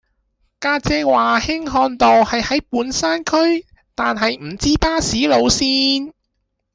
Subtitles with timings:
[0.59, 6.11] 家姐話興漢道係喺半山區但係唔知巴士路線